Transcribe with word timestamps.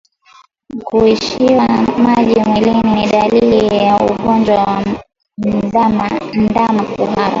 Kuishiwa 0.83 1.67
maji 1.97 2.39
mwilini 2.45 2.95
ni 2.95 3.07
dalili 3.11 3.75
ya 3.77 3.97
ugonjwa 3.99 4.55
wa 4.63 4.83
ndama 6.33 6.83
kuhara 6.83 7.29